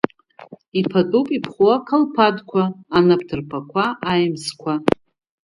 [0.79, 2.63] Иԥатәуп иԥхоу ақалԥадқәа,
[2.97, 4.73] анапҭырԥақәа, аимсқәа…